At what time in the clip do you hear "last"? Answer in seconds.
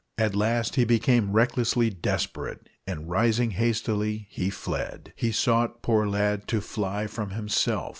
0.35-0.77